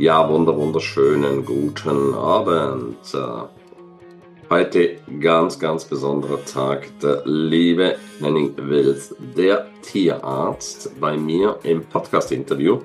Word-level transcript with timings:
Ja, 0.00 0.26
wunder, 0.30 0.56
wunderschönen 0.56 1.44
guten 1.44 2.14
Abend. 2.14 2.96
Heute 4.48 4.96
ganz, 5.20 5.58
ganz 5.58 5.84
besonderer 5.84 6.42
Tag. 6.46 6.88
Der 7.00 7.20
liebe 7.26 7.96
Henning 8.18 8.56
Wills, 8.56 9.14
der 9.36 9.66
Tierarzt, 9.82 10.98
bei 10.98 11.18
mir 11.18 11.58
im 11.64 11.84
Podcast-Interview. 11.84 12.80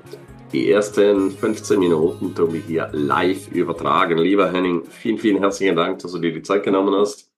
Die 0.51 0.70
ersten 0.70 1.31
15 1.31 1.79
Minuten 1.79 2.36
tun 2.36 2.51
wir 2.51 2.59
hier 2.59 2.89
live 2.91 3.47
übertragen. 3.50 4.18
Lieber 4.18 4.52
Henning, 4.52 4.84
vielen, 4.84 5.18
vielen 5.18 5.38
herzlichen 5.38 5.77
Dank, 5.77 6.00
dass 6.00 6.11
du 6.11 6.20
dir 6.20 6.34
die 6.34 6.41
Zeit 6.41 6.63
genommen 6.63 6.93
hast. 6.95 7.32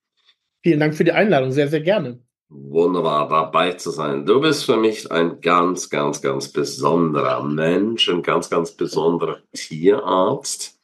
Vielen 0.60 0.80
Dank 0.80 0.96
für 0.96 1.04
die 1.04 1.12
Einladung, 1.12 1.52
sehr, 1.52 1.68
sehr 1.68 1.82
gerne. 1.82 2.18
Wunderbar 2.50 3.28
dabei 3.28 3.72
zu 3.72 3.90
sein. 3.90 4.24
Du 4.24 4.40
bist 4.40 4.64
für 4.64 4.78
mich 4.78 5.12
ein 5.12 5.40
ganz, 5.42 5.90
ganz, 5.90 6.22
ganz 6.22 6.48
besonderer 6.48 7.42
Mensch, 7.42 8.08
ein 8.08 8.22
ganz, 8.22 8.48
ganz 8.48 8.72
besonderer 8.72 9.42
Tierarzt. 9.52 10.78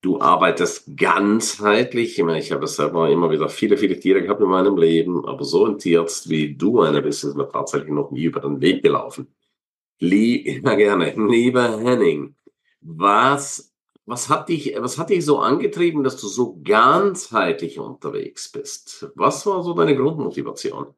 Du 0.00 0.20
arbeitest 0.20 0.96
ganzheitlich. 0.96 2.18
Ich 2.18 2.52
habe 2.52 2.66
selber 2.66 3.10
immer 3.10 3.30
wieder 3.30 3.50
viele, 3.50 3.76
viele 3.76 4.00
Tiere 4.00 4.22
gehabt 4.22 4.40
in 4.40 4.48
meinem 4.48 4.78
Leben, 4.78 5.26
aber 5.26 5.44
so 5.44 5.66
ein 5.66 5.78
Tierarzt 5.78 6.30
wie 6.30 6.54
du 6.54 6.80
einer 6.80 7.02
bist, 7.02 7.24
ist 7.24 7.36
mir 7.36 7.48
tatsächlich 7.48 7.92
noch 7.92 8.10
nie 8.10 8.24
über 8.24 8.40
den 8.40 8.60
Weg 8.62 8.82
gelaufen. 8.82 9.26
Lieb, 9.98 10.46
immer 10.58 10.76
gerne. 10.76 11.12
Lieber 11.14 11.78
Henning, 11.78 12.36
was 12.80 13.75
was 14.06 14.28
hat 14.28 14.48
dich, 14.48 14.74
was 14.78 14.98
hat 14.98 15.10
dich 15.10 15.24
so 15.24 15.38
angetrieben, 15.40 16.04
dass 16.04 16.20
du 16.20 16.28
so 16.28 16.60
ganzheitlich 16.62 17.78
unterwegs 17.78 18.50
bist? 18.50 19.10
Was 19.16 19.44
war 19.46 19.62
so 19.62 19.74
deine 19.74 19.96
Grundmotivation? 19.96 20.94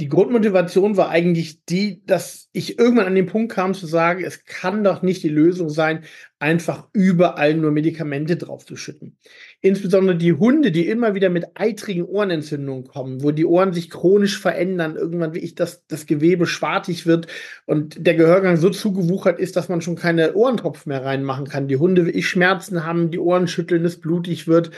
Die 0.00 0.08
Grundmotivation 0.08 0.96
war 0.96 1.10
eigentlich 1.10 1.64
die, 1.66 2.04
dass 2.04 2.48
ich 2.52 2.80
irgendwann 2.80 3.06
an 3.06 3.14
den 3.14 3.26
Punkt 3.26 3.52
kam 3.52 3.74
zu 3.74 3.86
sagen, 3.86 4.24
es 4.24 4.44
kann 4.44 4.82
doch 4.82 5.02
nicht 5.02 5.22
die 5.22 5.28
Lösung 5.28 5.68
sein, 5.68 6.02
einfach 6.40 6.88
überall 6.92 7.54
nur 7.54 7.70
Medikamente 7.70 8.36
draufzuschütten. 8.36 9.16
Insbesondere 9.60 10.16
die 10.16 10.32
Hunde, 10.32 10.72
die 10.72 10.88
immer 10.88 11.14
wieder 11.14 11.30
mit 11.30 11.46
eitrigen 11.54 12.04
Ohrenentzündungen 12.04 12.84
kommen, 12.84 13.22
wo 13.22 13.30
die 13.30 13.46
Ohren 13.46 13.72
sich 13.72 13.88
chronisch 13.88 14.38
verändern, 14.38 14.96
irgendwann 14.96 15.32
wie 15.32 15.38
ich 15.38 15.54
das, 15.54 15.86
das 15.86 16.06
Gewebe 16.06 16.46
schwartig 16.46 17.06
wird 17.06 17.28
und 17.64 18.04
der 18.04 18.14
Gehörgang 18.14 18.56
so 18.56 18.70
zugewuchert 18.70 19.38
ist, 19.38 19.54
dass 19.54 19.68
man 19.68 19.80
schon 19.80 19.94
keine 19.94 20.34
Ohrentropfen 20.34 20.90
mehr 20.90 21.04
reinmachen 21.04 21.46
kann. 21.46 21.68
Die 21.68 21.76
Hunde 21.76 22.04
wie 22.06 22.10
ich 22.10 22.28
Schmerzen 22.28 22.84
haben, 22.84 23.12
die 23.12 23.20
Ohren 23.20 23.46
schütteln, 23.46 23.84
es 23.84 24.00
blutig 24.00 24.48
wird 24.48 24.72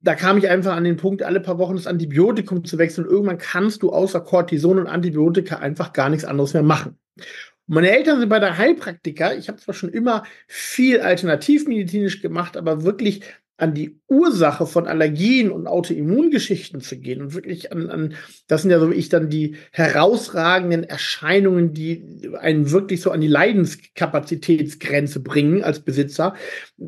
da 0.00 0.14
kam 0.14 0.38
ich 0.38 0.48
einfach 0.48 0.76
an 0.76 0.84
den 0.84 0.96
Punkt, 0.96 1.22
alle 1.22 1.40
paar 1.40 1.58
Wochen 1.58 1.76
das 1.76 1.86
Antibiotikum 1.86 2.64
zu 2.64 2.78
wechseln. 2.78 3.06
Und 3.06 3.12
irgendwann 3.12 3.38
kannst 3.38 3.82
du 3.82 3.90
außer 3.90 4.20
Cortison 4.20 4.78
und 4.78 4.86
Antibiotika 4.86 5.56
einfach 5.56 5.92
gar 5.92 6.08
nichts 6.08 6.24
anderes 6.24 6.54
mehr 6.54 6.62
machen. 6.62 6.98
Und 7.16 7.74
meine 7.74 7.90
Eltern 7.90 8.18
sind 8.18 8.28
bei 8.28 8.38
der 8.38 8.58
Heilpraktiker. 8.58 9.36
Ich 9.36 9.48
habe 9.48 9.58
zwar 9.58 9.74
schon 9.74 9.90
immer 9.90 10.24
viel 10.48 11.00
alternativmedizinisch 11.00 12.20
gemacht, 12.20 12.56
aber 12.56 12.84
wirklich 12.84 13.22
an 13.60 13.74
die 13.74 14.00
Ursache 14.08 14.66
von 14.66 14.86
Allergien 14.86 15.50
und 15.50 15.66
Autoimmungeschichten 15.66 16.80
zu 16.80 16.98
gehen 16.98 17.22
und 17.22 17.34
wirklich 17.34 17.72
an, 17.72 17.90
an, 17.90 18.14
das 18.48 18.62
sind 18.62 18.70
ja 18.70 18.80
so 18.80 18.90
wie 18.90 18.94
ich 18.94 19.08
dann 19.08 19.28
die 19.28 19.56
herausragenden 19.72 20.84
Erscheinungen, 20.84 21.72
die 21.72 22.30
einen 22.38 22.70
wirklich 22.70 23.00
so 23.00 23.10
an 23.10 23.20
die 23.20 23.28
Leidenskapazitätsgrenze 23.28 25.20
bringen 25.20 25.62
als 25.62 25.80
Besitzer. 25.80 26.34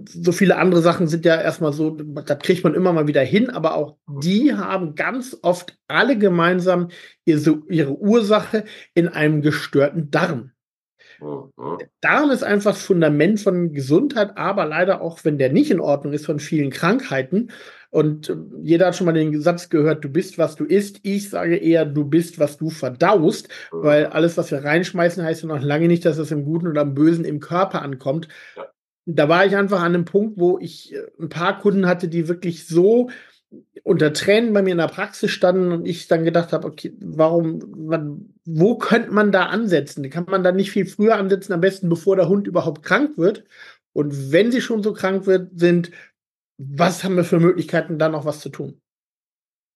So 0.08 0.32
viele 0.32 0.56
andere 0.56 0.82
Sachen 0.82 1.06
sind 1.06 1.24
ja 1.24 1.40
erstmal 1.40 1.72
so, 1.72 1.90
das 1.90 2.38
kriegt 2.38 2.64
man 2.64 2.74
immer 2.74 2.92
mal 2.92 3.06
wieder 3.06 3.22
hin, 3.22 3.50
aber 3.50 3.74
auch 3.74 3.96
die 4.08 4.54
haben 4.54 4.94
ganz 4.94 5.36
oft 5.42 5.78
alle 5.88 6.18
gemeinsam 6.18 6.88
ihre, 7.24 7.62
ihre 7.68 7.96
Ursache 7.98 8.64
in 8.94 9.08
einem 9.08 9.42
gestörten 9.42 10.10
Darm. 10.10 10.52
Mhm. 11.22 11.78
Darm 12.00 12.30
ist 12.30 12.42
einfach 12.42 12.72
das 12.72 12.82
Fundament 12.82 13.40
von 13.40 13.72
Gesundheit, 13.72 14.36
aber 14.36 14.64
leider 14.64 15.00
auch, 15.00 15.24
wenn 15.24 15.38
der 15.38 15.52
nicht 15.52 15.70
in 15.70 15.80
Ordnung 15.80 16.12
ist, 16.12 16.26
von 16.26 16.38
vielen 16.38 16.70
Krankheiten. 16.70 17.50
Und 17.90 18.30
äh, 18.30 18.36
jeder 18.62 18.86
hat 18.86 18.96
schon 18.96 19.04
mal 19.06 19.12
den 19.12 19.40
Satz 19.40 19.68
gehört, 19.68 20.02
du 20.04 20.08
bist, 20.08 20.38
was 20.38 20.56
du 20.56 20.64
isst. 20.64 21.00
Ich 21.02 21.30
sage 21.30 21.56
eher, 21.56 21.84
du 21.84 22.04
bist, 22.04 22.38
was 22.38 22.56
du 22.56 22.70
verdaust, 22.70 23.48
weil 23.70 24.06
alles, 24.06 24.36
was 24.36 24.50
wir 24.50 24.64
reinschmeißen, 24.64 25.22
heißt 25.22 25.42
ja 25.42 25.48
noch 25.48 25.62
lange 25.62 25.88
nicht, 25.88 26.04
dass 26.04 26.18
es 26.18 26.30
im 26.30 26.44
Guten 26.44 26.68
oder 26.68 26.82
im 26.82 26.94
Bösen 26.94 27.24
im 27.24 27.40
Körper 27.40 27.82
ankommt. 27.82 28.28
Da 29.04 29.28
war 29.28 29.44
ich 29.44 29.56
einfach 29.56 29.80
an 29.80 29.94
einem 29.94 30.04
Punkt, 30.04 30.38
wo 30.38 30.58
ich 30.58 30.94
äh, 30.94 31.02
ein 31.20 31.28
paar 31.28 31.58
Kunden 31.58 31.86
hatte, 31.86 32.08
die 32.08 32.28
wirklich 32.28 32.66
so 32.66 33.10
unter 33.82 34.12
Tränen 34.12 34.52
bei 34.52 34.62
mir 34.62 34.72
in 34.72 34.78
der 34.78 34.88
Praxis 34.88 35.30
standen 35.30 35.72
und 35.72 35.86
ich 35.86 36.08
dann 36.08 36.24
gedacht 36.24 36.52
habe, 36.52 36.66
okay, 36.66 36.94
warum, 37.00 38.30
wo 38.44 38.78
könnte 38.78 39.10
man 39.10 39.32
da 39.32 39.46
ansetzen? 39.46 40.08
Kann 40.10 40.26
man 40.28 40.44
da 40.44 40.52
nicht 40.52 40.70
viel 40.70 40.86
früher 40.86 41.16
ansetzen, 41.16 41.52
am 41.52 41.60
besten 41.60 41.88
bevor 41.88 42.16
der 42.16 42.28
Hund 42.28 42.46
überhaupt 42.46 42.82
krank 42.82 43.18
wird? 43.18 43.44
Und 43.92 44.32
wenn 44.32 44.52
sie 44.52 44.60
schon 44.60 44.82
so 44.82 44.92
krank 44.92 45.26
wird, 45.26 45.50
sind, 45.58 45.90
was 46.58 47.04
haben 47.04 47.16
wir 47.16 47.24
für 47.24 47.40
Möglichkeiten, 47.40 47.98
da 47.98 48.08
noch 48.08 48.24
was 48.24 48.40
zu 48.40 48.48
tun? 48.48 48.80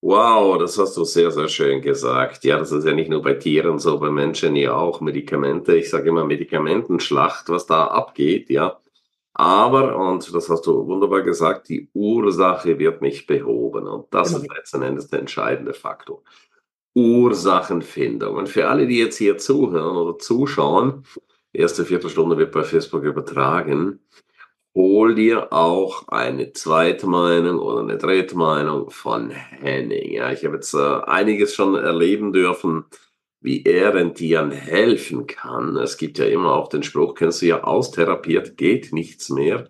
Wow, 0.02 0.58
das 0.58 0.78
hast 0.78 0.96
du 0.96 1.04
sehr, 1.04 1.30
sehr 1.30 1.48
schön 1.48 1.82
gesagt. 1.82 2.44
Ja, 2.44 2.58
das 2.58 2.70
ist 2.70 2.86
ja 2.86 2.92
nicht 2.92 3.10
nur 3.10 3.22
bei 3.22 3.34
Tieren 3.34 3.78
so, 3.78 3.98
bei 3.98 4.10
Menschen 4.10 4.54
ja 4.54 4.72
auch. 4.72 5.00
Medikamente, 5.00 5.74
ich 5.76 5.90
sage 5.90 6.10
immer 6.10 6.24
Medikamentenschlacht, 6.24 7.48
was 7.48 7.66
da 7.66 7.86
abgeht, 7.86 8.48
ja. 8.50 8.80
Aber, 9.38 9.96
und 9.96 10.34
das 10.34 10.48
hast 10.48 10.66
du 10.66 10.86
wunderbar 10.86 11.20
gesagt, 11.20 11.68
die 11.68 11.90
Ursache 11.92 12.78
wird 12.78 13.02
nicht 13.02 13.26
behoben. 13.26 13.86
Und 13.86 14.06
das 14.10 14.32
genau. 14.32 14.42
ist 14.42 14.56
letzten 14.56 14.82
Endes 14.82 15.08
der 15.08 15.20
entscheidende 15.20 15.74
Faktor. 15.74 16.22
Ursachenfindung. 16.94 18.34
Und 18.34 18.48
für 18.48 18.68
alle, 18.68 18.86
die 18.86 18.98
jetzt 18.98 19.18
hier 19.18 19.36
zuhören 19.36 19.94
oder 19.94 20.18
zuschauen, 20.18 21.04
erste 21.52 21.84
Viertelstunde 21.84 22.38
wird 22.38 22.50
bei 22.50 22.62
Facebook 22.62 23.02
übertragen, 23.02 24.00
hol 24.74 25.14
dir 25.14 25.52
auch 25.52 26.08
eine 26.08 26.54
Zweitmeinung 26.54 27.58
oder 27.58 27.80
eine 27.80 27.98
Drittmeinung 27.98 28.88
von 28.88 29.28
Henning. 29.28 30.12
Ja, 30.12 30.32
ich 30.32 30.46
habe 30.46 30.54
jetzt 30.56 30.72
äh, 30.72 31.00
einiges 31.04 31.54
schon 31.54 31.74
erleben 31.74 32.32
dürfen 32.32 32.86
wie 33.46 33.62
er 33.62 33.92
den 33.92 34.12
Tieren 34.12 34.50
helfen 34.50 35.28
kann. 35.28 35.76
Es 35.76 35.96
gibt 35.98 36.18
ja 36.18 36.24
immer 36.24 36.56
auch 36.56 36.66
den 36.66 36.82
Spruch, 36.82 37.14
kennst 37.14 37.42
du 37.42 37.46
ja, 37.46 37.62
austherapiert 37.62 38.56
geht 38.56 38.92
nichts 38.92 39.30
mehr. 39.30 39.68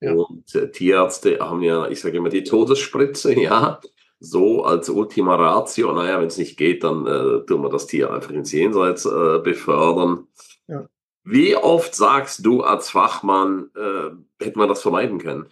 Ja. 0.00 0.14
Und 0.14 0.52
äh, 0.56 0.72
Tierärzte 0.72 1.38
haben 1.38 1.62
ja, 1.62 1.86
ich 1.86 2.00
sage 2.00 2.16
immer, 2.16 2.28
die 2.28 2.42
Todesspritze, 2.42 3.32
ja, 3.40 3.80
so 4.18 4.64
als 4.64 4.88
Ultima 4.88 5.36
Ratio. 5.36 5.92
Naja, 5.92 6.18
wenn 6.18 6.26
es 6.26 6.38
nicht 6.38 6.56
geht, 6.56 6.82
dann 6.82 7.06
äh, 7.06 7.46
tun 7.46 7.62
wir 7.62 7.70
das 7.70 7.86
Tier 7.86 8.12
einfach 8.12 8.32
ins 8.32 8.50
Jenseits 8.50 9.06
äh, 9.06 9.38
befördern. 9.38 10.26
Ja. 10.66 10.88
Wie 11.22 11.54
oft 11.54 11.94
sagst 11.94 12.44
du 12.44 12.62
als 12.62 12.90
Fachmann, 12.90 13.70
äh, 13.76 14.44
hätte 14.44 14.58
man 14.58 14.68
das 14.68 14.82
vermeiden 14.82 15.18
können? 15.18 15.46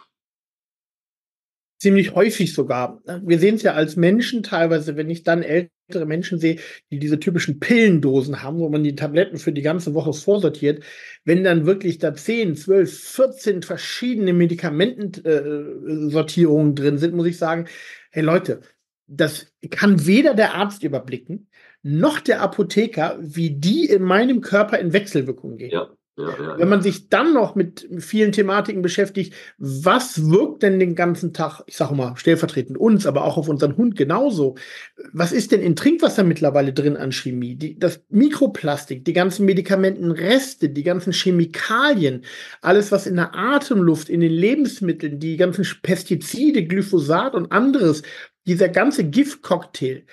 ziemlich 1.82 2.14
häufig 2.14 2.54
sogar. 2.54 3.02
Wir 3.22 3.40
sehen 3.40 3.56
es 3.56 3.62
ja 3.62 3.72
als 3.72 3.96
Menschen 3.96 4.44
teilweise, 4.44 4.94
wenn 4.94 5.10
ich 5.10 5.24
dann 5.24 5.42
ältere 5.92 6.06
Menschen 6.06 6.38
sehe, 6.38 6.56
die 6.90 6.98
diese 6.98 7.20
typischen 7.20 7.60
Pillendosen 7.60 8.42
haben, 8.42 8.58
wo 8.58 8.70
man 8.70 8.82
die 8.82 8.96
Tabletten 8.96 9.36
für 9.36 9.52
die 9.52 9.60
ganze 9.62 9.92
Woche 9.94 10.14
vorsortiert, 10.14 10.82
wenn 11.24 11.44
dann 11.44 11.66
wirklich 11.66 11.98
da 11.98 12.14
10, 12.14 12.56
12, 12.56 12.98
14 12.98 13.62
verschiedene 13.62 14.32
Medikamentensortierungen 14.32 16.72
äh, 16.72 16.74
drin 16.74 16.98
sind, 16.98 17.14
muss 17.14 17.26
ich 17.26 17.36
sagen, 17.36 17.66
hey 18.10 18.22
Leute, 18.22 18.62
das 19.06 19.52
kann 19.70 20.06
weder 20.06 20.32
der 20.34 20.54
Arzt 20.54 20.82
überblicken, 20.82 21.48
noch 21.82 22.20
der 22.20 22.40
Apotheker, 22.40 23.18
wie 23.20 23.50
die 23.50 23.84
in 23.84 24.02
meinem 24.02 24.40
Körper 24.40 24.78
in 24.78 24.94
Wechselwirkung 24.94 25.58
gehen. 25.58 25.72
Ja. 25.72 25.90
Ja, 26.16 26.28
ja, 26.28 26.58
Wenn 26.58 26.68
man 26.68 26.82
sich 26.82 27.08
dann 27.08 27.32
noch 27.32 27.54
mit 27.54 27.88
vielen 27.98 28.32
Thematiken 28.32 28.82
beschäftigt, 28.82 29.34
was 29.56 30.28
wirkt 30.28 30.62
denn 30.62 30.78
den 30.78 30.94
ganzen 30.94 31.32
Tag, 31.32 31.62
ich 31.66 31.78
sage 31.78 31.94
mal 31.94 32.16
stellvertretend 32.18 32.76
uns, 32.76 33.06
aber 33.06 33.24
auch 33.24 33.38
auf 33.38 33.48
unseren 33.48 33.78
Hund 33.78 33.96
genauso. 33.96 34.56
Was 35.14 35.32
ist 35.32 35.52
denn 35.52 35.62
in 35.62 35.74
Trinkwasser 35.74 36.22
mittlerweile 36.22 36.74
drin 36.74 36.98
an 36.98 37.12
Chemie? 37.12 37.54
Die, 37.54 37.78
das 37.78 38.04
Mikroplastik, 38.10 39.06
die 39.06 39.14
ganzen 39.14 39.46
Medikamentenreste, 39.46 40.68
die 40.68 40.82
ganzen 40.82 41.14
Chemikalien, 41.14 42.26
alles 42.60 42.92
was 42.92 43.06
in 43.06 43.16
der 43.16 43.34
Atemluft, 43.34 44.10
in 44.10 44.20
den 44.20 44.32
Lebensmitteln, 44.32 45.18
die 45.18 45.38
ganzen 45.38 45.66
Pestizide, 45.80 46.66
Glyphosat 46.66 47.34
und 47.34 47.52
anderes, 47.52 48.02
dieser 48.46 48.68
ganze 48.68 49.04
Giftcocktail, 49.04 50.04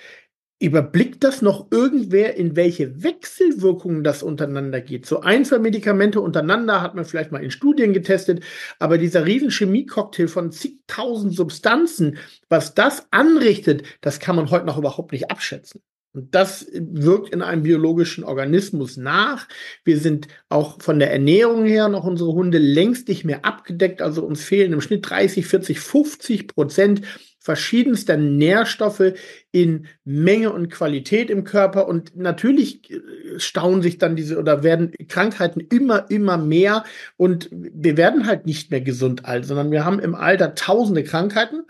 Überblickt 0.62 1.24
das 1.24 1.42
noch 1.42 1.68
irgendwer, 1.72 2.36
in 2.36 2.58
welche 2.58 3.02
Wechselwirkungen 3.02 4.04
das 4.04 4.22
untereinander 4.22 4.82
geht? 4.82 5.06
So 5.06 5.22
ein, 5.22 5.46
zwei 5.46 5.58
Medikamente 5.58 6.20
untereinander 6.20 6.82
hat 6.82 6.96
man 6.96 7.06
vielleicht 7.06 7.32
mal 7.32 7.42
in 7.42 7.50
Studien 7.50 7.94
getestet, 7.94 8.44
aber 8.78 8.98
dieser 8.98 9.26
riesen 9.26 9.52
Chemiecocktail 9.52 10.28
von 10.28 10.52
zigtausend 10.52 11.34
Substanzen, 11.34 12.18
was 12.50 12.74
das 12.74 13.08
anrichtet, 13.12 13.84
das 14.02 14.20
kann 14.20 14.36
man 14.36 14.52
heute 14.52 14.66
noch 14.66 14.78
überhaupt 14.78 15.14
nicht 15.14 15.32
abschätzen. 15.32 15.82
Und 16.12 16.34
das 16.34 16.68
wirkt 16.74 17.30
in 17.30 17.42
einem 17.42 17.64
biologischen 17.64 18.24
Organismus 18.24 18.98
nach. 18.98 19.48
Wir 19.86 20.00
sind 20.00 20.28
auch 20.50 20.82
von 20.82 21.00
der 21.00 21.12
Ernährung 21.12 21.66
her 21.66 21.88
noch 21.88 22.04
unsere 22.04 22.34
Hunde 22.34 22.58
längst 22.58 23.08
nicht 23.08 23.26
mehr 23.26 23.46
abgedeckt. 23.46 24.02
Also 24.02 24.26
uns 24.26 24.44
fehlen 24.44 24.74
im 24.74 24.82
Schnitt 24.82 25.08
30, 25.08 25.46
40, 25.46 25.80
50 25.80 26.48
Prozent 26.48 27.02
verschiedenster 27.40 28.18
Nährstoffe 28.18 29.14
in 29.52 29.88
Menge 30.04 30.52
und 30.52 30.70
Qualität 30.70 31.30
im 31.30 31.46
Körper 31.46 31.88
und 31.88 32.16
natürlich 32.16 32.92
äh, 32.92 33.00
stauen 33.38 33.82
sich 33.82 33.98
dann 33.98 34.16
diese 34.16 34.38
oder 34.38 34.62
werden 34.64 34.92
Krankheiten 35.08 35.62
immer, 35.62 36.12
immer 36.12 36.38
mehr 36.38 36.84
und 37.18 37.50
wir 37.52 37.98
werden 37.98 38.28
halt 38.28 38.46
nicht 38.46 38.72
mehr 38.72 38.82
gesund 38.82 39.26
alt, 39.26 39.46
sondern 39.46 39.72
wir 39.72 39.86
haben 39.86 40.00
im 40.00 40.16
Alter 40.16 40.54
tausende 40.56 41.04
Krankheiten. 41.04 41.64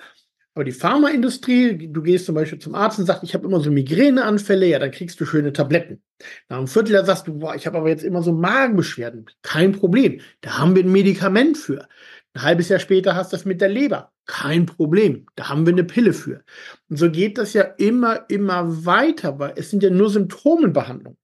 Aber 0.56 0.66
die 0.66 0.72
Pharmaindustrie, 0.72 1.88
du 1.88 2.02
gehst 2.02 2.26
zum 2.26 2.36
Beispiel 2.36 2.60
zum 2.60 2.76
Arzt 2.76 3.00
und 3.00 3.06
sagst, 3.06 3.24
ich 3.24 3.34
habe 3.34 3.46
immer 3.48 3.62
so 3.62 3.72
Migräneanfälle, 3.72 4.66
ja, 4.66 4.80
dann 4.80 4.92
kriegst 4.92 5.22
du 5.22 5.26
schöne 5.26 5.54
Tabletten. 5.54 6.02
Nach 6.50 6.58
einem 6.58 6.68
Vierteljahr 6.68 7.06
sagst 7.06 7.28
du, 7.28 7.40
boah, 7.40 7.56
ich 7.56 7.66
habe 7.66 7.78
aber 7.78 7.88
jetzt 7.88 8.04
immer 8.04 8.24
so 8.24 8.34
Magenbeschwerden. 8.34 9.28
Kein 9.42 9.72
Problem, 9.72 10.20
da 10.42 10.58
haben 10.58 10.76
wir 10.76 10.84
ein 10.84 10.92
Medikament 10.92 11.58
für. 11.58 11.88
Ein 12.34 12.44
halbes 12.44 12.70
Jahr 12.70 12.80
später 12.80 13.16
hast 13.16 13.34
du 13.34 13.38
das 13.38 13.46
mit 13.46 13.60
der 13.62 13.70
Leber. 13.70 14.14
Kein 14.26 14.66
Problem. 14.66 15.26
Da 15.36 15.50
haben 15.50 15.66
wir 15.66 15.74
eine 15.74 15.84
Pille 15.84 16.14
für. 16.14 16.44
Und 16.88 16.98
so 16.98 17.10
geht 17.10 17.38
das 17.38 17.54
ja 17.54 17.64
immer, 17.64 18.30
immer 18.30 18.86
weiter, 18.86 19.40
weil 19.40 19.54
es 19.56 19.72
sind 19.72 19.82
ja 19.82 19.90
nur 19.90 20.10
Symptomenbehandlungen. 20.10 21.18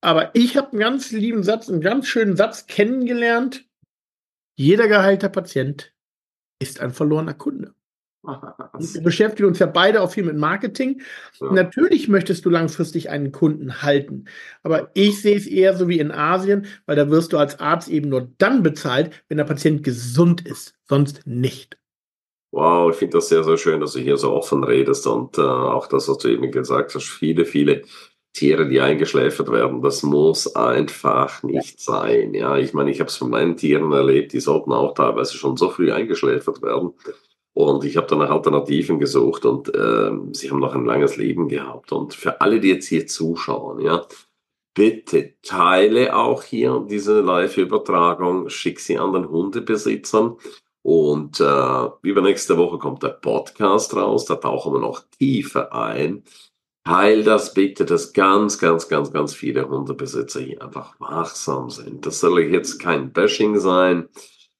Aber 0.00 0.30
ich 0.34 0.56
habe 0.56 0.72
einen 0.72 0.80
ganz 0.80 1.12
lieben 1.12 1.42
Satz, 1.42 1.68
einen 1.68 1.80
ganz 1.80 2.06
schönen 2.06 2.36
Satz 2.36 2.66
kennengelernt. 2.66 3.66
Jeder 4.54 4.88
geheilter 4.88 5.28
Patient 5.28 5.92
ist 6.58 6.80
ein 6.80 6.92
verlorener 6.92 7.34
Kunde. 7.34 7.74
Wir 8.78 9.02
beschäftigen 9.02 9.48
uns 9.48 9.58
ja 9.58 9.66
beide 9.66 10.02
auch 10.02 10.10
viel 10.10 10.24
mit 10.24 10.36
Marketing. 10.36 11.02
Ja. 11.40 11.52
Natürlich 11.52 12.08
möchtest 12.08 12.44
du 12.44 12.50
langfristig 12.50 13.10
einen 13.10 13.32
Kunden 13.32 13.82
halten. 13.82 14.24
Aber 14.62 14.90
ich 14.94 15.20
sehe 15.22 15.36
es 15.36 15.46
eher 15.46 15.76
so 15.76 15.88
wie 15.88 15.98
in 15.98 16.10
Asien, 16.10 16.66
weil 16.86 16.96
da 16.96 17.10
wirst 17.10 17.32
du 17.32 17.38
als 17.38 17.60
Arzt 17.60 17.88
eben 17.88 18.08
nur 18.08 18.28
dann 18.38 18.62
bezahlt, 18.62 19.10
wenn 19.28 19.38
der 19.38 19.44
Patient 19.44 19.82
gesund 19.82 20.46
ist, 20.46 20.74
sonst 20.84 21.26
nicht. 21.26 21.78
Wow, 22.52 22.90
ich 22.90 22.96
finde 22.96 23.18
das 23.18 23.28
sehr, 23.28 23.44
sehr 23.44 23.58
schön, 23.58 23.80
dass 23.80 23.92
du 23.92 23.98
hier 23.98 24.16
so 24.16 24.32
offen 24.32 24.64
redest 24.64 25.06
und 25.06 25.36
äh, 25.36 25.42
auch 25.42 25.88
das, 25.88 26.08
was 26.08 26.18
du 26.18 26.28
eben 26.28 26.50
gesagt 26.50 26.94
hast, 26.94 27.04
viele, 27.04 27.44
viele 27.44 27.82
Tiere, 28.36 28.68
die 28.68 28.80
eingeschläfert 28.80 29.50
werden, 29.50 29.82
das 29.82 30.02
muss 30.02 30.54
einfach 30.54 31.42
nicht 31.42 31.80
sein. 31.80 32.34
Ja, 32.34 32.56
ich 32.58 32.74
meine, 32.74 32.90
ich 32.90 33.00
habe 33.00 33.08
es 33.08 33.16
von 33.16 33.30
meinen 33.30 33.56
Tieren 33.56 33.92
erlebt, 33.92 34.32
die 34.34 34.40
sollten 34.40 34.72
auch 34.72 34.94
teilweise 34.94 35.36
schon 35.36 35.56
so 35.56 35.70
früh 35.70 35.90
eingeschläfert 35.90 36.62
werden. 36.62 36.92
Und 37.56 37.84
ich 37.84 37.96
habe 37.96 38.06
dann 38.06 38.18
nach 38.18 38.28
Alternativen 38.28 38.98
gesucht 38.98 39.46
und 39.46 39.74
äh, 39.74 40.10
sie 40.32 40.50
haben 40.50 40.60
noch 40.60 40.74
ein 40.74 40.84
langes 40.84 41.16
Leben 41.16 41.48
gehabt. 41.48 41.90
Und 41.90 42.12
für 42.12 42.42
alle, 42.42 42.60
die 42.60 42.68
jetzt 42.68 42.86
hier 42.86 43.06
zuschauen, 43.06 43.80
ja, 43.80 44.06
bitte 44.74 45.36
teile 45.40 46.14
auch 46.14 46.42
hier 46.42 46.84
diese 46.86 47.22
Live-Übertragung, 47.22 48.50
schick 48.50 48.78
sie 48.78 48.98
an 48.98 49.14
den 49.14 49.30
Hundebesitzern. 49.30 50.36
Und 50.82 51.40
äh, 51.40 51.88
übernächste 52.02 52.58
Woche 52.58 52.76
kommt 52.76 53.02
der 53.02 53.08
Podcast 53.08 53.96
raus, 53.96 54.26
da 54.26 54.34
tauchen 54.34 54.74
wir 54.74 54.80
noch 54.80 55.04
tiefer 55.18 55.72
ein. 55.72 56.24
Teil 56.84 57.24
das 57.24 57.54
bitte, 57.54 57.86
dass 57.86 58.12
ganz, 58.12 58.58
ganz, 58.58 58.86
ganz, 58.86 59.10
ganz 59.14 59.32
viele 59.32 59.66
Hundebesitzer 59.66 60.40
hier 60.40 60.60
einfach 60.60 61.00
wachsam 61.00 61.70
sind. 61.70 62.04
Das 62.04 62.20
soll 62.20 62.38
jetzt 62.40 62.80
kein 62.80 63.14
Bashing 63.14 63.58
sein 63.58 64.10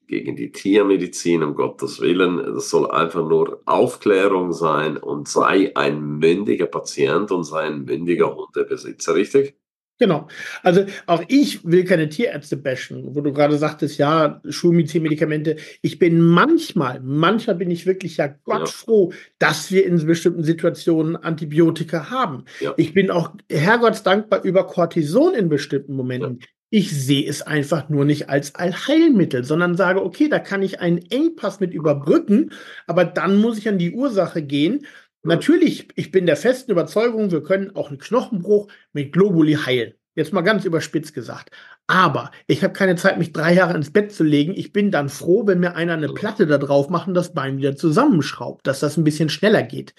gegen 0.07 0.37
die 0.37 0.53
Tiermedizin, 0.53 1.43
um 1.43 1.55
Gottes 1.55 2.01
Willen. 2.01 2.39
Das 2.55 2.71
soll 2.71 2.91
einfach 2.91 3.27
nur 3.29 3.63
Aufklärung 3.67 4.53
sein 4.53 4.97
und 4.97 5.29
sei 5.29 5.75
ein 5.77 6.19
mündiger 6.19 6.67
Patient 6.67 7.31
und 7.33 7.45
sei 7.45 7.63
ein 7.63 7.85
mündiger 7.85 8.35
Hundebesitzer, 8.35 9.15
richtig? 9.15 9.57
Genau. 9.99 10.29
Also 10.63 10.85
auch 11.07 11.23
ich 11.29 11.65
will 11.65 11.85
keine 11.85 12.09
Tierärzte 12.09 12.57
bashen, 12.57 13.15
wo 13.15 13.21
du 13.23 13.33
gerade 13.33 13.57
sagtest, 13.57 13.99
ja, 13.99 14.43
Schulmedizinmedikamente. 14.47 15.57
Ich 15.81 15.99
bin 15.99 16.21
manchmal, 16.21 17.01
manchmal 17.01 17.57
bin 17.57 17.71
ich 17.71 17.87
wirklich 17.87 18.19
ja 18.19 18.29
Gott 18.45 18.69
froh, 18.69 19.13
dass 19.39 19.71
wir 19.73 19.87
in 19.87 20.05
bestimmten 20.07 20.45
Situationen 20.45 21.17
Antibiotika 21.17 22.11
haben. 22.11 22.45
Ja. 22.61 22.75
Ich 22.77 22.93
bin 22.93 23.11
auch 23.11 23.33
Herrgotts 23.51 24.03
dankbar 24.03 24.45
über 24.45 24.67
Cortison 24.67 25.35
in 25.35 25.49
bestimmten 25.49 25.95
Momenten. 25.95 26.41
Ja. 26.41 26.47
Ich 26.69 26.91
sehe 26.91 27.27
es 27.27 27.43
einfach 27.43 27.89
nur 27.89 28.05
nicht 28.05 28.29
als 28.29 28.57
Allheilmittel, 28.57 29.45
sondern 29.45 29.77
sage, 29.77 30.05
okay, 30.05 30.29
da 30.29 30.41
kann 30.41 30.63
ich 30.63 30.81
einen 30.81 30.99
Engpass 30.99 31.61
mit 31.61 31.73
überbrücken, 31.73 32.51
aber 32.89 33.05
dann 33.05 33.37
muss 33.37 33.57
ich 33.57 33.69
an 33.69 33.79
die 33.79 33.93
Ursache 33.93 34.43
gehen. 34.43 34.85
Natürlich, 35.27 35.89
ich 35.97 36.13
bin 36.13 36.27
der 36.27 36.37
festen 36.37 36.71
Überzeugung, 36.71 37.33
wir 37.33 37.43
können 37.43 37.75
auch 37.75 37.89
einen 37.89 37.99
Knochenbruch 37.99 38.69
mit 38.93 39.13
Globuli 39.13 39.55
heilen. 39.55 39.95
Jetzt 40.15 40.33
mal 40.33 40.43
ganz 40.43 40.65
überspitzt 40.65 41.15
gesagt. 41.15 41.51
Aber 41.89 42.31
ich 42.47 42.63
habe 42.63 42.73
keine 42.73 42.95
Zeit, 42.95 43.19
mich 43.19 43.33
drei 43.33 43.53
Jahre 43.53 43.75
ins 43.75 43.93
Bett 43.93 44.13
zu 44.13 44.25
legen. 44.25 44.55
Ich 44.57 44.73
bin 44.73 44.91
dann 44.91 45.09
froh, 45.09 45.47
wenn 45.47 45.61
mir 45.61 45.75
einer 45.75 45.95
eine 45.95 46.09
Platte 46.09 46.47
da 46.47 46.59
drauf 46.59 46.89
macht 46.89 47.09
und 47.09 47.15
das 47.15 47.35
Bein 47.35 47.59
wieder 47.59 47.77
zusammenschraubt, 47.77 48.67
dass 48.67 48.81
das 48.81 48.97
ein 48.97 49.05
bisschen 49.05 49.29
schneller 49.29 49.63
geht. 49.63 49.95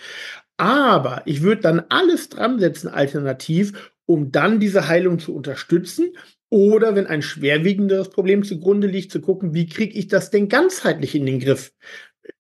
Aber 0.56 1.22
ich 1.26 1.42
würde 1.42 1.62
dann 1.62 1.84
alles 1.90 2.30
dran 2.30 2.58
setzen, 2.58 2.88
alternativ, 2.88 3.94
um 4.06 4.32
dann 4.32 4.60
diese 4.60 4.88
Heilung 4.88 5.20
zu 5.20 5.36
unterstützen 5.36 6.14
oder 6.50 6.96
wenn 6.96 7.08
ein 7.08 7.22
schwerwiegenderes 7.22 8.10
Problem 8.10 8.44
zugrunde 8.44 8.88
liegt, 8.88 9.12
zu 9.12 9.20
gucken, 9.20 9.54
wie 9.54 9.68
kriege 9.68 9.98
ich 10.00 10.08
das 10.08 10.32
denn 10.32 10.48
ganzheitlich 10.48 11.14
in 11.14 11.26
den 11.26 11.40
Griff? 11.40 11.74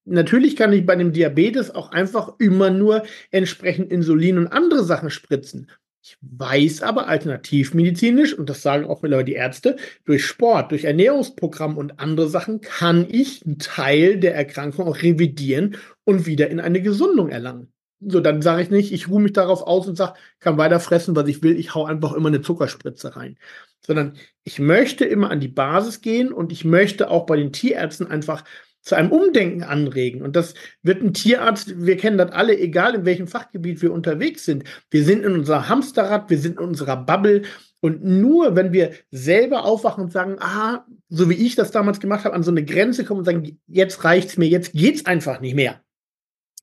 Natürlich 0.06 0.56
kann 0.56 0.74
ich 0.74 0.86
bei 0.86 0.95
dem 0.95 1.12
Diabetes 1.12 1.74
auch 1.74 1.92
einfach 1.92 2.36
immer 2.39 2.69
nur 2.69 3.04
entsprechend 3.31 3.92
Insulin 3.92 4.38
und 4.38 4.48
andere 4.48 4.84
Sachen 4.84 5.10
spritzen. 5.10 5.69
Ich 6.01 6.18
weiß 6.22 6.84
aber 6.84 7.07
alternativmedizinisch, 7.07 8.34
und 8.34 8.50
das 8.50 8.62
sagen 8.62 8.86
auch 8.86 9.01
mittlerweile 9.01 9.25
die 9.25 9.34
Ärzte, 9.34 9.75
durch 10.06 10.25
Sport, 10.25 10.72
durch 10.72 10.86
Ernährungsprogramm 10.86 11.78
und 11.78 12.00
andere 12.00 12.30
Sachen 12.30 12.62
kann 12.62 13.06
ich 13.10 13.45
einen 13.45 13.60
Teil 13.60 14.18
der 14.18 14.34
Erkrankung 14.34 14.88
auch 14.88 15.01
revidieren 15.01 15.75
und 16.06 16.25
wieder 16.25 16.50
in 16.50 16.62
eine 16.62 16.81
Gesundung 16.81 17.28
erlangen. 17.28 17.74
So, 18.00 18.22
dann 18.22 18.42
sage 18.42 18.62
ich 18.62 18.69
nicht, 18.69 18.94
ich 18.94 19.10
ruhe 19.10 19.22
mich 19.22 19.33
darauf 19.33 19.63
aus 19.63 19.88
und 19.88 19.98
sage, 19.98 20.13
kann 20.40 20.57
weiter 20.57 20.80
fressen, 20.80 21.16
was 21.16 21.28
ich 21.28 21.44
will, 21.44 21.60
ich 21.60 21.75
hau 21.75 21.83
einfach 21.83 22.13
immer 22.13 22.30
eine 22.30 22.42
Zuckerspritze 22.42 23.18
rein. 23.18 23.38
Sondern 23.86 24.13
ich 24.44 24.60
möchte 24.60 25.04
immer 25.04 25.30
an 25.30 25.42
die 25.42 25.48
Basis 25.48 26.01
gehen 26.01 26.31
und 26.31 26.54
ich 26.54 26.63
möchte 26.63 27.10
auch 27.10 27.25
bei 27.25 27.36
den 27.36 27.51
Tierärzten 27.51 28.07
einfach 28.07 28.45
zu 28.88 28.95
einem 28.95 29.12
Umdenken 29.12 29.63
anregen. 29.63 30.22
Und 30.22 30.36
das 30.38 30.54
wird 30.81 31.04
ein 31.04 31.13
Tierarzt, 31.13 31.86
wir 31.86 31.98
kennen 31.98 32.18
das 32.18 32.31
alle, 32.31 32.57
egal 32.57 32.95
in 32.95 33.06
welchem 33.06 33.28
Fachgebiet 33.28 33.81
wir 33.81 33.92
unterwegs 33.92 34.45
sind. 34.45 34.63
Wir 34.89 35.04
sind 35.04 35.25
in 35.25 35.34
unserer 35.34 35.68
Hamsterrad, 35.68 36.30
wir 36.30 36.38
sind 36.38 36.54
in 36.54 36.66
unserer 36.66 36.95
Bubble. 36.95 37.42
Und 37.81 38.04
nur 38.04 38.56
wenn 38.56 38.72
wir 38.72 38.92
selber 39.12 39.66
aufwachen 39.66 40.06
und 40.06 40.13
sagen, 40.13 40.38
ah, 40.39 40.86
so 41.10 41.30
wie 41.30 41.34
ich 41.34 41.56
das 41.56 41.72
damals 41.72 42.00
gemacht 42.00 42.24
habe, 42.24 42.34
an 42.34 42.44
so 42.44 42.51
eine 42.51 42.63
Grenze 42.63 43.04
kommen 43.04 43.19
und 43.19 43.25
sagen, 43.25 43.60
jetzt 43.68 44.06
reicht's 44.06 44.38
mir, 44.38 44.48
jetzt 44.48 44.72
geht's 44.72 45.06
einfach 45.06 45.42
nicht 45.42 45.56
mehr 45.56 45.81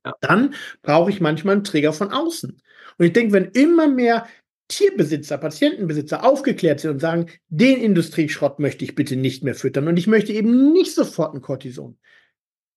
ja. 0.05 0.13
Dann 0.21 0.55
brauche 0.83 1.11
ich 1.11 1.21
manchmal 1.21 1.57
einen 1.57 1.65
Trigger 1.65 1.93
von 1.93 2.11
außen. 2.11 2.61
Und 2.99 3.05
ich 3.07 3.13
denke, 3.13 3.33
wenn 3.33 3.47
immer 3.47 3.89
mehr 3.89 4.27
Tierbesitzer, 4.69 5.37
Patientenbesitzer 5.37 6.25
aufgeklärt 6.25 6.81
sind 6.81 6.93
und 6.93 7.01
sagen, 7.01 7.27
den 7.49 7.81
Industrieschrott 7.81 8.59
möchte 8.59 8.85
ich 8.85 8.95
bitte 8.95 9.17
nicht 9.17 9.45
mehr 9.45 9.55
füttern 9.55 9.89
und 9.89 9.99
ich 9.99 10.07
möchte 10.07 10.33
eben 10.33 10.73
nicht 10.73 10.95
sofort 10.95 11.35
ein 11.35 11.43
Cortison, 11.43 11.99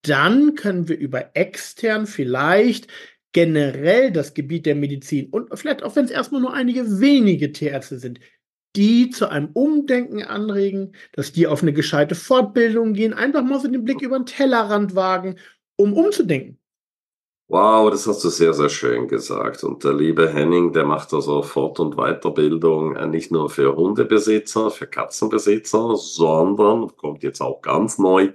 dann 0.08 0.56
können 0.56 0.88
wir 0.88 0.98
über 0.98 1.32
extern 1.36 2.08
vielleicht 2.08 2.88
generell 3.34 4.12
das 4.12 4.34
Gebiet 4.34 4.66
der 4.66 4.76
Medizin 4.76 5.30
und 5.30 5.50
vielleicht 5.58 5.84
auch 5.84 5.96
wenn 5.96 6.06
es 6.06 6.12
erstmal 6.12 6.42
nur 6.42 6.54
einige 6.54 7.00
wenige 7.00 7.52
Tierärzte 7.52 8.00
sind, 8.00 8.20
die 8.76 9.10
zu 9.10 9.30
einem 9.30 9.50
Umdenken 9.54 10.24
anregen, 10.24 10.94
dass 11.14 11.32
die 11.32 11.48
auf 11.48 11.62
eine 11.62 11.74
gescheite 11.74 12.16
Fortbildung 12.16 12.94
gehen, 12.94 13.14
einfach 13.14 13.44
mal 13.44 13.60
so 13.60 13.68
den 13.68 13.84
Blick 13.84 14.02
über 14.02 14.20
den 14.20 14.26
Tellerrand 14.26 14.96
wagen, 14.96 15.36
um 15.76 15.94
umzudenken. 15.94 16.60
Wow, 17.50 17.90
das 17.90 18.06
hast 18.06 18.26
du 18.26 18.30
sehr, 18.30 18.54
sehr 18.54 18.68
schön 18.68 19.08
gesagt. 19.08 19.64
Und 19.64 19.82
der 19.86 19.94
liebe 19.94 20.28
Henning, 20.30 20.74
der 20.74 20.84
macht 20.84 21.14
also 21.14 21.42
Fort- 21.44 21.80
und 21.80 21.96
Weiterbildung 21.96 22.98
äh, 22.98 23.08
nicht 23.08 23.32
nur 23.32 23.50
für 23.50 23.74
Hundebesitzer, 23.74 24.70
für 24.70 24.86
Katzenbesitzer, 24.86 25.96
sondern 25.96 26.94
kommt 26.98 27.24
jetzt 27.24 27.40
auch 27.40 27.62
ganz 27.62 27.98
neu 27.98 28.34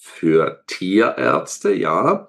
für 0.00 0.64
Tierärzte, 0.66 1.72
ja. 1.72 2.28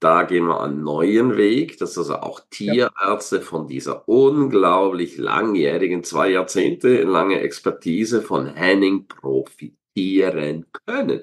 Da 0.00 0.24
gehen 0.24 0.46
wir 0.46 0.60
einen 0.60 0.82
neuen 0.82 1.36
Weg, 1.36 1.78
dass 1.78 1.96
also 1.96 2.16
auch 2.16 2.40
Tierärzte 2.50 3.40
von 3.40 3.68
dieser 3.68 4.08
unglaublich 4.08 5.16
langjährigen, 5.16 6.02
zwei 6.02 6.30
Jahrzehnte 6.30 7.04
lange 7.04 7.38
Expertise 7.38 8.20
von 8.20 8.46
Henning 8.46 9.06
profitieren 9.06 10.66
können. 10.84 11.20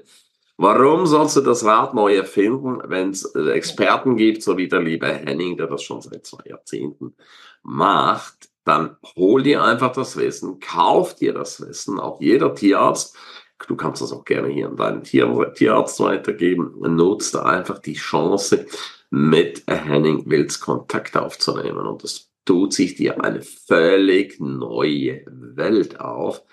Warum 0.55 1.05
sollst 1.05 1.35
du 1.35 1.41
das 1.41 1.65
Rad 1.65 1.93
neu 1.93 2.15
erfinden, 2.15 2.79
wenn 2.85 3.09
es 3.09 3.25
äh, 3.35 3.51
Experten 3.51 4.15
gibt, 4.15 4.43
so 4.43 4.57
wie 4.57 4.69
der 4.69 4.81
liebe 4.81 5.07
Henning, 5.07 5.57
der 5.57 5.67
das 5.67 5.83
schon 5.83 6.01
seit 6.01 6.25
zwei 6.25 6.43
Jahrzehnten 6.45 7.15
macht? 7.63 8.49
Dann 8.63 8.95
hol 9.15 9.43
dir 9.43 9.63
einfach 9.63 9.91
das 9.91 10.15
Wissen, 10.15 10.59
kauf 10.61 11.15
dir 11.15 11.33
das 11.33 11.59
Wissen, 11.59 11.99
auch 11.99 12.21
jeder 12.21 12.55
Tierarzt. 12.55 13.17
Du 13.67 13.75
kannst 13.75 14.01
das 14.01 14.13
auch 14.13 14.25
gerne 14.25 14.47
hier 14.47 14.67
an 14.67 14.77
deinen 14.77 15.03
Tier, 15.03 15.53
Tierarzt 15.55 15.99
weitergeben. 15.99 16.73
Nutzt 16.79 17.35
einfach 17.35 17.79
die 17.79 17.93
Chance, 17.93 18.65
mit 19.11 19.63
Henning 19.67 20.29
Wills 20.29 20.59
Kontakt 20.59 21.17
aufzunehmen. 21.17 21.87
Und 21.87 22.03
es 22.03 22.31
tut 22.45 22.73
sich 22.73 22.95
dir 22.95 23.23
eine 23.23 23.41
völlig 23.41 24.39
neue 24.39 25.23
Welt 25.27 25.99
auf 25.99 26.43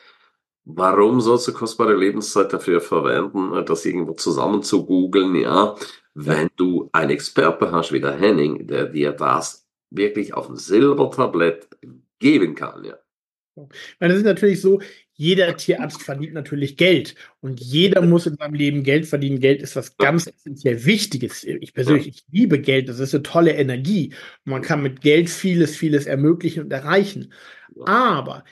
Warum 0.68 1.20
sollst 1.20 1.46
du 1.46 1.52
kostbare 1.52 1.94
Lebenszeit 1.94 2.52
dafür 2.52 2.80
verwenden, 2.80 3.64
das 3.64 3.84
irgendwo 3.86 4.14
zusammen 4.14 4.64
zu 4.64 4.84
googeln, 4.84 5.36
ja, 5.36 5.76
wenn 6.14 6.48
du 6.56 6.88
einen 6.90 7.10
Experte 7.10 7.70
hast 7.70 7.92
wie 7.92 8.00
der 8.00 8.16
Henning, 8.16 8.66
der 8.66 8.86
dir 8.86 9.12
das 9.12 9.64
wirklich 9.90 10.34
auf 10.34 10.48
dem 10.48 10.56
Silbertablett 10.56 11.68
geben 12.18 12.56
kann, 12.56 12.84
ja. 12.84 12.96
Meine, 13.56 14.12
das 14.12 14.18
ist 14.18 14.24
natürlich 14.24 14.60
so, 14.60 14.80
jeder 15.14 15.56
Tierarzt 15.56 16.02
verdient 16.02 16.34
natürlich 16.34 16.76
Geld 16.76 17.14
und 17.40 17.60
jeder 17.60 18.02
muss 18.02 18.26
in 18.26 18.36
seinem 18.36 18.54
Leben 18.54 18.82
Geld 18.82 19.06
verdienen. 19.06 19.40
Geld 19.40 19.62
ist 19.62 19.74
was 19.76 19.96
ganz 19.96 20.26
essentiell 20.26 20.84
Wichtiges. 20.84 21.42
Ich 21.42 21.72
persönlich 21.72 22.08
ich 22.08 22.24
liebe 22.30 22.60
Geld, 22.60 22.88
das 22.88 23.00
ist 23.00 23.14
eine 23.14 23.22
tolle 23.22 23.52
Energie. 23.52 24.12
Man 24.44 24.60
kann 24.60 24.82
mit 24.82 25.00
Geld 25.00 25.30
vieles, 25.30 25.74
vieles 25.74 26.06
ermöglichen 26.06 26.64
und 26.64 26.72
erreichen. 26.72 27.32
Aber 27.86 28.44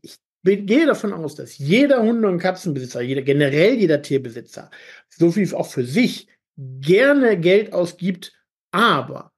ich 0.00 0.16
gehe 0.42 0.86
davon 0.86 1.12
aus, 1.12 1.34
dass 1.34 1.58
jeder 1.58 2.02
Hunde- 2.02 2.28
und 2.28 2.38
Katzenbesitzer, 2.38 3.02
jeder, 3.02 3.22
generell 3.22 3.74
jeder 3.74 4.00
Tierbesitzer, 4.00 4.70
so 5.08 5.30
viel 5.32 5.52
auch 5.54 5.70
für 5.70 5.84
sich 5.84 6.28
gerne 6.56 7.38
Geld 7.38 7.72
ausgibt, 7.72 8.32
aber 8.70 9.32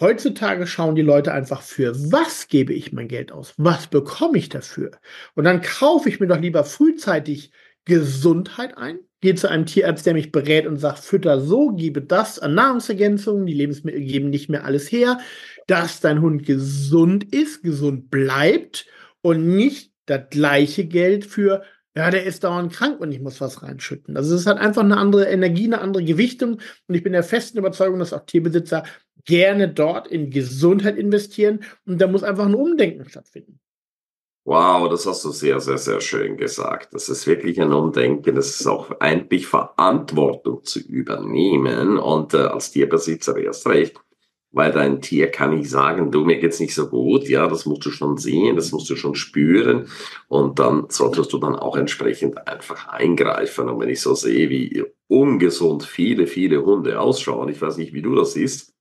Heutzutage 0.00 0.66
schauen 0.66 0.94
die 0.94 1.02
Leute 1.02 1.32
einfach 1.32 1.60
für, 1.60 1.94
was 2.10 2.48
gebe 2.48 2.72
ich 2.72 2.90
mein 2.92 3.06
Geld 3.06 3.32
aus? 3.32 3.52
Was 3.58 3.86
bekomme 3.86 4.38
ich 4.38 4.48
dafür? 4.48 4.92
Und 5.34 5.44
dann 5.44 5.60
kaufe 5.60 6.08
ich 6.08 6.20
mir 6.20 6.26
doch 6.26 6.40
lieber 6.40 6.64
frühzeitig 6.64 7.52
Gesundheit 7.84 8.78
ein, 8.78 9.00
gehe 9.20 9.34
zu 9.34 9.48
einem 9.48 9.66
Tierarzt, 9.66 10.06
der 10.06 10.14
mich 10.14 10.32
berät 10.32 10.66
und 10.66 10.78
sagt, 10.78 11.00
fütter 11.00 11.40
so, 11.42 11.72
gebe 11.72 12.00
das 12.00 12.38
an 12.38 12.54
Nahrungsergänzungen, 12.54 13.44
die 13.44 13.52
Lebensmittel 13.52 14.00
geben 14.00 14.30
nicht 14.30 14.48
mehr 14.48 14.64
alles 14.64 14.90
her, 14.90 15.18
dass 15.66 16.00
dein 16.00 16.22
Hund 16.22 16.46
gesund 16.46 17.34
ist, 17.34 17.62
gesund 17.62 18.10
bleibt 18.10 18.86
und 19.20 19.46
nicht 19.46 19.92
das 20.06 20.30
gleiche 20.30 20.86
Geld 20.86 21.26
für 21.26 21.62
ja, 22.00 22.10
der 22.10 22.24
ist 22.24 22.44
dauernd 22.44 22.72
krank 22.72 22.98
und 22.98 23.12
ich 23.12 23.20
muss 23.20 23.42
was 23.42 23.62
reinschütten. 23.62 24.16
Also 24.16 24.34
es 24.34 24.46
hat 24.46 24.56
einfach 24.56 24.82
eine 24.82 24.96
andere 24.96 25.26
Energie, 25.26 25.66
eine 25.66 25.82
andere 25.82 26.02
Gewichtung. 26.02 26.52
Und 26.88 26.94
ich 26.94 27.02
bin 27.02 27.12
der 27.12 27.22
festen 27.22 27.58
Überzeugung, 27.58 27.98
dass 27.98 28.14
auch 28.14 28.24
Tierbesitzer 28.24 28.84
gerne 29.26 29.68
dort 29.68 30.08
in 30.08 30.30
Gesundheit 30.30 30.96
investieren. 30.96 31.62
Und 31.84 32.00
da 32.00 32.06
muss 32.06 32.22
einfach 32.22 32.46
ein 32.46 32.54
Umdenken 32.54 33.06
stattfinden. 33.06 33.60
Wow, 34.44 34.88
das 34.88 35.04
hast 35.04 35.22
du 35.26 35.30
sehr, 35.30 35.60
sehr, 35.60 35.76
sehr 35.76 36.00
schön 36.00 36.38
gesagt. 36.38 36.94
Das 36.94 37.10
ist 37.10 37.26
wirklich 37.26 37.60
ein 37.60 37.74
Umdenken. 37.74 38.34
Das 38.34 38.48
ist 38.58 38.66
auch 38.66 38.98
eigentlich 38.98 39.46
Verantwortung 39.46 40.64
zu 40.64 40.80
übernehmen 40.80 41.98
und 41.98 42.32
äh, 42.32 42.38
als 42.38 42.70
Tierbesitzer 42.70 43.36
erst 43.36 43.66
recht 43.66 44.00
weil 44.52 44.72
dein 44.72 45.00
Tier 45.00 45.30
kann 45.30 45.56
nicht 45.56 45.70
sagen, 45.70 46.10
du, 46.10 46.24
mir 46.24 46.38
geht's 46.38 46.60
nicht 46.60 46.74
so 46.74 46.88
gut, 46.88 47.28
ja, 47.28 47.46
das 47.46 47.66
musst 47.66 47.84
du 47.86 47.90
schon 47.90 48.16
sehen, 48.16 48.56
das 48.56 48.72
musst 48.72 48.90
du 48.90 48.96
schon 48.96 49.14
spüren 49.14 49.88
und 50.28 50.58
dann 50.58 50.86
solltest 50.88 51.32
du 51.32 51.38
dann 51.38 51.54
auch 51.54 51.76
entsprechend 51.76 52.48
einfach 52.48 52.88
eingreifen. 52.88 53.68
Und 53.68 53.80
wenn 53.80 53.88
ich 53.88 54.00
so 54.00 54.14
sehe, 54.14 54.50
wie 54.50 54.84
ungesund 55.06 55.84
viele, 55.84 56.26
viele 56.26 56.64
Hunde 56.64 57.00
ausschauen, 57.00 57.48
ich 57.48 57.60
weiß 57.60 57.76
nicht, 57.76 57.92
wie 57.92 58.02
du 58.02 58.14
das 58.14 58.32
siehst. 58.32 58.74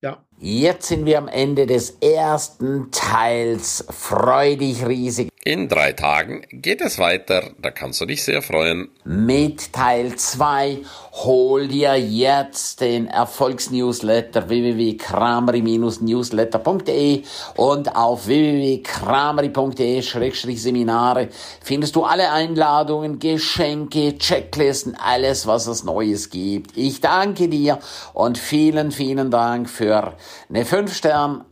Ja. 0.00 0.24
Jetzt 0.38 0.88
sind 0.88 1.06
wir 1.06 1.18
am 1.18 1.28
Ende 1.28 1.66
des 1.66 1.98
ersten 2.00 2.90
Teils. 2.90 3.84
Freu 3.90 4.56
dich 4.56 4.84
riesig. 4.84 5.31
In 5.44 5.68
drei 5.68 5.92
Tagen 5.92 6.42
geht 6.52 6.80
es 6.80 7.00
weiter, 7.00 7.50
da 7.60 7.72
kannst 7.72 8.00
du 8.00 8.06
dich 8.06 8.22
sehr 8.22 8.42
freuen. 8.42 8.90
Mit 9.02 9.72
Teil 9.72 10.14
2 10.14 10.78
hol 11.24 11.66
dir 11.66 11.96
jetzt 11.96 12.80
den 12.80 13.08
Erfolgsnewsletter 13.08 14.48
www.kramery-newsletter.de 14.48 17.24
und 17.56 17.96
auf 17.96 18.28
www.kramery.de-seminare 18.28 21.28
findest 21.60 21.96
du 21.96 22.04
alle 22.04 22.30
Einladungen, 22.30 23.18
Geschenke, 23.18 24.16
Checklisten, 24.18 24.94
alles, 24.94 25.48
was 25.48 25.66
es 25.66 25.82
Neues 25.82 26.30
gibt. 26.30 26.76
Ich 26.76 27.00
danke 27.00 27.48
dir 27.48 27.80
und 28.14 28.38
vielen, 28.38 28.92
vielen 28.92 29.32
Dank 29.32 29.68
für 29.68 30.14
eine 30.48 30.62
5-Stern 30.62 31.46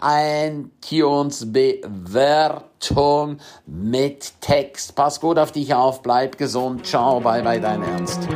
iTunes-Bewertung 2.81 3.39
mit 3.67 4.33
Text. 4.41 4.95
Pass 4.95 5.21
gut 5.21 5.39
auf 5.39 5.53
dich 5.53 5.75
auf, 5.75 6.03
bleib 6.03 6.39
gesund. 6.39 6.87
Ciao, 6.87 7.21
bye 7.21 7.43
bye, 7.43 7.61
dein 7.61 7.83
Ernst. 7.83 8.29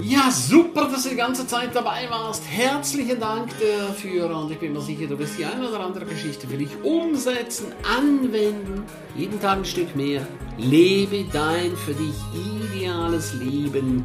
Ja, 0.00 0.30
super, 0.30 0.88
dass 0.90 1.02
du 1.04 1.10
die 1.10 1.16
ganze 1.16 1.46
Zeit 1.46 1.70
dabei 1.74 2.08
warst. 2.10 2.42
Herzlichen 2.48 3.20
Dank 3.20 3.50
dafür 3.58 4.36
und 4.36 4.50
ich 4.50 4.58
bin 4.58 4.72
mir 4.72 4.80
sicher, 4.80 5.06
du 5.06 5.18
wirst 5.18 5.38
die 5.38 5.44
eine 5.44 5.68
oder 5.68 5.80
andere 5.80 6.04
Geschichte 6.04 6.46
für 6.46 6.56
dich 6.56 6.70
umsetzen, 6.82 7.72
anwenden. 7.98 8.84
Jeden 9.16 9.40
Tag 9.40 9.58
ein 9.58 9.64
Stück 9.64 9.94
mehr. 9.96 10.26
Lebe 10.56 11.24
dein 11.32 11.76
für 11.76 11.94
dich 11.94 12.14
ideales 12.34 13.34
Leben. 13.34 14.04